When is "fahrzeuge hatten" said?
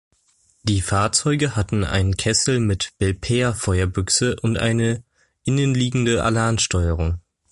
0.81-1.83